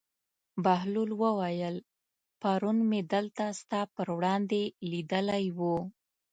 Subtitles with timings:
[0.63, 1.75] بهلول وویل:
[2.41, 5.59] پرون مې دلته ستا پر وړاندې لیدلی و.